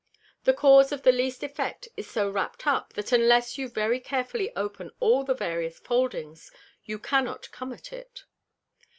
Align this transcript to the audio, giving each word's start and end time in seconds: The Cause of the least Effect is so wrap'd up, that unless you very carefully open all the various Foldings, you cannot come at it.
The 0.45 0.53
Cause 0.55 0.91
of 0.91 1.03
the 1.03 1.11
least 1.11 1.43
Effect 1.43 1.87
is 1.95 2.09
so 2.09 2.27
wrap'd 2.27 2.63
up, 2.65 2.93
that 2.93 3.11
unless 3.11 3.59
you 3.59 3.69
very 3.69 3.99
carefully 3.99 4.51
open 4.55 4.89
all 4.99 5.23
the 5.23 5.35
various 5.35 5.79
Foldings, 5.79 6.51
you 6.85 6.97
cannot 6.97 7.51
come 7.51 7.71
at 7.71 7.93
it. 7.93 8.23